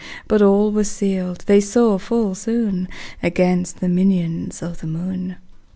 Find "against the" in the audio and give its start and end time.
3.21-3.87